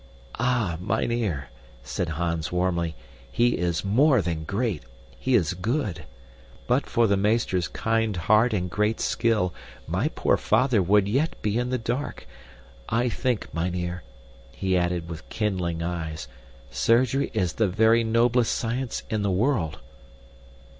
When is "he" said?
3.31-3.59, 5.19-5.35, 14.51-14.75